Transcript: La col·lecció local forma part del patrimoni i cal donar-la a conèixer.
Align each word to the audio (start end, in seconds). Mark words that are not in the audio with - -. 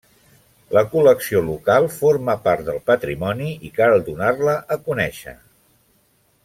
La 0.77 0.81
col·lecció 0.93 1.41
local 1.49 1.85
forma 1.97 2.37
part 2.47 2.65
del 2.71 2.81
patrimoni 2.93 3.53
i 3.69 3.71
cal 3.79 3.97
donar-la 4.09 4.57
a 4.77 4.83
conèixer. 4.89 5.41